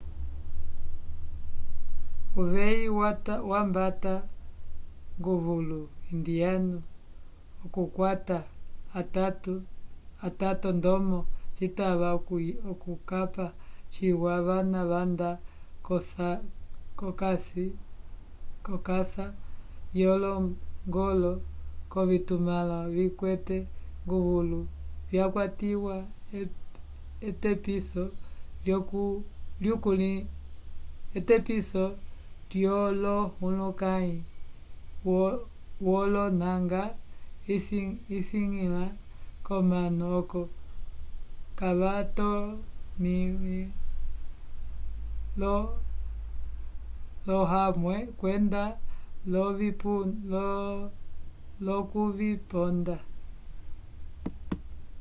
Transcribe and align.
uveyi 2.41 2.85
wambata 3.49 4.13
nguvulu 5.19 5.79
indiano 6.11 6.79
okukwata 7.65 8.37
atato 10.27 10.67
ndomo 10.77 11.17
citava 11.55 12.07
okukapa 12.71 13.45
ciwa 13.93 14.35
vana 14.47 14.79
vanda 14.91 15.29
k'okasa 16.95 19.25
yolongolo 20.01 21.31
k'ovitumãlo 21.91 22.77
vikwete 22.95 23.57
nguvulu 24.05 24.59
vyakwatiwa 25.09 25.95
etepiso 27.29 28.03
lyolohulukãyi 32.55 34.15
wolonanga 35.85 36.81
visiñgila 37.45 38.83
omanu 39.55 40.03
oco 40.19 40.41
kavatomĩwe 42.99 43.57
l'ohamwe 47.27 47.95
kwenda 48.19 48.63
l'okuviponda 51.65 52.97